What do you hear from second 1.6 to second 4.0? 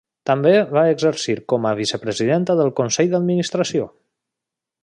a vicepresidenta del Consell d'administració.